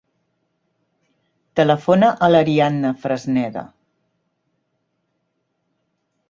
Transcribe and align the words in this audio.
Telefona 1.59 2.09
a 2.27 2.29
l'Arianna 2.35 2.93
Fresneda. 3.05 3.65